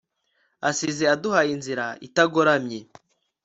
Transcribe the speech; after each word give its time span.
asize 0.69 1.03
aduhaye 1.13 1.51
inzira 1.57 1.85
itagoramye 2.07 2.79